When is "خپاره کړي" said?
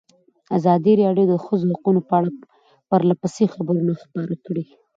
4.03-4.63